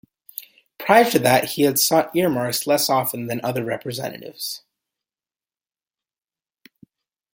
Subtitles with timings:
[0.79, 4.63] Prior to that he had sought earmarks less often than other representatives.